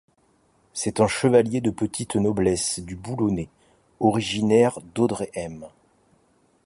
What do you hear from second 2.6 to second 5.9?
du Boulonnais, originaire d'Audrehem.